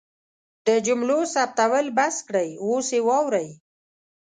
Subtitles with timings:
[0.67, 3.49] د جملو ثبتول بس کړئ اوس یې واورئ